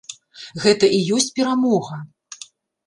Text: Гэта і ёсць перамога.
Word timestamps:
Гэта 0.63 0.85
і 1.01 1.03
ёсць 1.19 1.31
перамога. 1.39 2.03